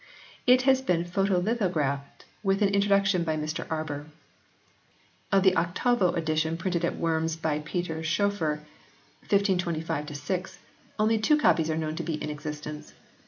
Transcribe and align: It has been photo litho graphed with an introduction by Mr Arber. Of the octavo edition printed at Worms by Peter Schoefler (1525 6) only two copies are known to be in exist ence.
It 0.47 0.63
has 0.63 0.81
been 0.81 1.05
photo 1.05 1.37
litho 1.37 1.69
graphed 1.69 2.23
with 2.41 2.63
an 2.63 2.69
introduction 2.73 3.23
by 3.23 3.37
Mr 3.37 3.67
Arber. 3.69 4.07
Of 5.31 5.43
the 5.43 5.55
octavo 5.55 6.13
edition 6.13 6.57
printed 6.57 6.83
at 6.83 6.95
Worms 6.97 7.35
by 7.35 7.59
Peter 7.59 8.01
Schoefler 8.01 8.61
(1525 9.29 10.17
6) 10.17 10.57
only 10.97 11.19
two 11.19 11.37
copies 11.37 11.69
are 11.69 11.77
known 11.77 11.95
to 11.97 12.01
be 12.03 12.15
in 12.15 12.31
exist 12.31 12.65
ence. 12.65 12.93